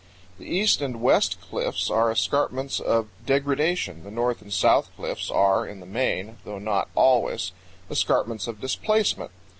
[0.39, 5.67] The east and west cliffs are escarpments of degradation, the north and south cliffs are,
[5.67, 7.51] in the main, though not always,
[7.87, 9.29] escarpments of displacement.